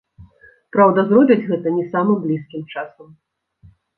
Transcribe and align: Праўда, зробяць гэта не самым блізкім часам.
Праўда, 0.75 1.03
зробяць 1.11 1.47
гэта 1.51 1.67
не 1.77 1.85
самым 1.93 2.17
блізкім 2.25 2.63
часам. 2.77 3.07